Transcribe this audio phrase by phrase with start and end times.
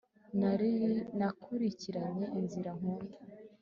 [1.17, 3.15] nakurikiranye inzira nkunda